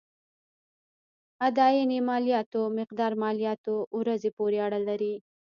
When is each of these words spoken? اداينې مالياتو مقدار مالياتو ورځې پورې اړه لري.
اداينې 1.47 1.99
مالياتو 2.09 2.61
مقدار 2.79 3.11
مالياتو 3.23 3.75
ورځې 3.99 4.29
پورې 4.37 4.57
اړه 4.65 4.79
لري. 4.87 5.15